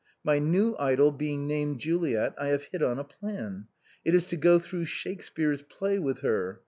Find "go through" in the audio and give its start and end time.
4.35-4.85